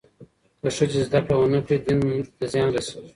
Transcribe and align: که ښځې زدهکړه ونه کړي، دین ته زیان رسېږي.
که 0.61 0.69
ښځې 0.75 0.99
زدهکړه 1.07 1.35
ونه 1.37 1.59
کړي، 1.65 1.77
دین 1.85 1.99
ته 2.37 2.43
زیان 2.51 2.69
رسېږي. 2.75 3.09